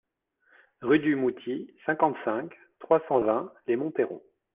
[0.81, 4.23] Rue du Mouty, cinquante-cinq, trois cent vingt Les Monthairons